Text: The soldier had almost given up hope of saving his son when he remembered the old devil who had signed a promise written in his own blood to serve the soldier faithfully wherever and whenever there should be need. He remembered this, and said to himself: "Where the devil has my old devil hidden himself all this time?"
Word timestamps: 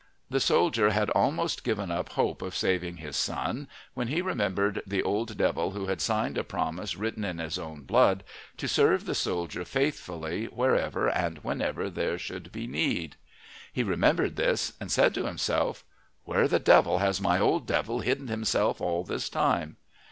The 0.31 0.39
soldier 0.39 0.89
had 0.89 1.11
almost 1.11 1.63
given 1.63 1.91
up 1.91 2.09
hope 2.13 2.41
of 2.41 2.55
saving 2.55 2.97
his 2.97 3.15
son 3.15 3.67
when 3.93 4.07
he 4.07 4.19
remembered 4.19 4.81
the 4.87 5.03
old 5.03 5.37
devil 5.37 5.73
who 5.73 5.85
had 5.85 6.01
signed 6.01 6.39
a 6.39 6.43
promise 6.43 6.95
written 6.95 7.23
in 7.23 7.37
his 7.37 7.59
own 7.59 7.83
blood 7.83 8.23
to 8.57 8.67
serve 8.67 9.05
the 9.05 9.13
soldier 9.13 9.63
faithfully 9.63 10.45
wherever 10.45 11.07
and 11.07 11.37
whenever 11.43 11.87
there 11.87 12.17
should 12.17 12.51
be 12.51 12.65
need. 12.65 13.15
He 13.71 13.83
remembered 13.83 14.37
this, 14.37 14.73
and 14.81 14.91
said 14.91 15.13
to 15.13 15.27
himself: 15.27 15.83
"Where 16.23 16.47
the 16.47 16.57
devil 16.57 16.97
has 16.97 17.21
my 17.21 17.37
old 17.39 17.67
devil 17.67 17.99
hidden 17.99 18.27
himself 18.27 18.81
all 18.81 19.03
this 19.03 19.29
time?" 19.29 19.77